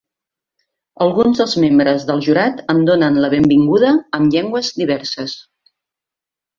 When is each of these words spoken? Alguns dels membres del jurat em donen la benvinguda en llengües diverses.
Alguns 1.05 1.41
dels 1.41 1.53
membres 1.65 2.07
del 2.09 2.25
jurat 2.29 2.65
em 2.75 2.81
donen 2.89 3.23
la 3.27 3.31
benvinguda 3.37 3.95
en 4.21 4.29
llengües 4.35 4.75
diverses. 4.83 5.41